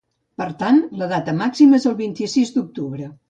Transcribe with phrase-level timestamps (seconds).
[0.41, 3.13] Per tant, la data màxima és el vint-i-sis d’octubre.